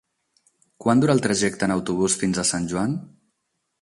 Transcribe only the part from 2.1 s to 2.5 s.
fins a